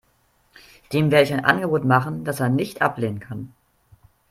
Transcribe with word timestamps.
Dem 0.93 1.11
werde 1.11 1.25
ich 1.25 1.31
ein 1.35 1.45
Angebot 1.45 1.85
machen, 1.85 2.23
das 2.25 2.39
er 2.39 2.49
nicht 2.49 2.81
ablehnen 2.81 3.19
kann. 3.19 3.53